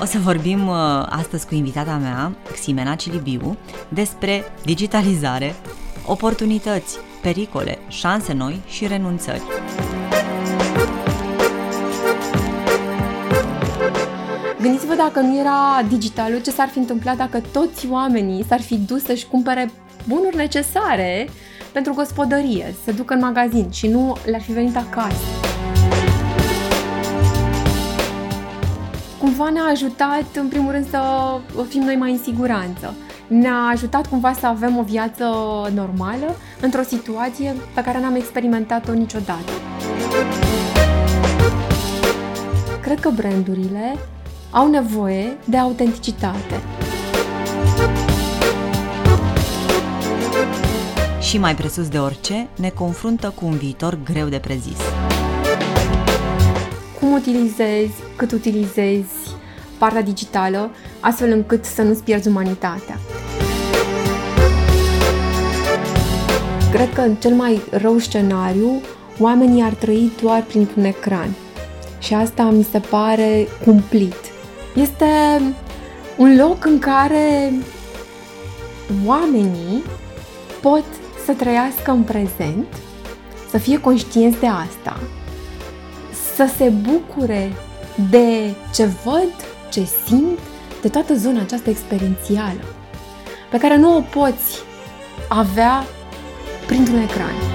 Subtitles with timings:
[0.00, 0.76] O să vorbim uh,
[1.08, 3.56] astăzi cu invitata mea, Ximena Cilibiu,
[3.88, 5.54] despre digitalizare,
[6.06, 9.42] oportunități, pericole, șanse noi și renunțări.
[14.60, 19.02] Gândiți-vă dacă nu era digitalul, ce s-ar fi întâmplat dacă toți oamenii s-ar fi dus
[19.04, 19.70] să-și cumpere
[20.08, 21.28] bunuri necesare
[21.72, 25.39] pentru gospodărie, să ducă în magazin și nu le-ar fi venit acasă.
[29.40, 31.00] Cumva ne-a ajutat, în primul rând, să
[31.68, 32.94] fim noi mai în siguranță.
[33.26, 35.24] Ne-a ajutat cumva să avem o viață
[35.74, 39.52] normală într-o situație pe care n-am experimentat-o niciodată.
[42.80, 43.96] Cred că brandurile
[44.50, 46.60] au nevoie de autenticitate.
[51.20, 54.78] Și mai presus de orice, ne confruntă cu un viitor greu de prezis.
[57.00, 59.19] Cum utilizezi, cât utilizezi
[59.80, 62.98] partea digitală, astfel încât să nu-ți pierzi umanitatea.
[66.72, 68.80] Cred că în cel mai rău scenariu,
[69.18, 71.28] oamenii ar trăi doar printr-un ecran.
[71.98, 74.14] Și asta mi se pare cumplit.
[74.74, 75.06] Este
[76.16, 77.52] un loc în care
[79.06, 79.82] oamenii
[80.60, 80.84] pot
[81.24, 82.66] să trăiască în prezent,
[83.50, 85.00] să fie conștienți de asta,
[86.34, 87.52] să se bucure
[88.10, 89.32] de ce văd,
[89.70, 90.38] ce simt,
[90.82, 92.64] de toată zona aceasta experiențială,
[93.50, 94.58] pe care nu o poți
[95.28, 95.84] avea
[96.66, 97.49] printr-un ecran.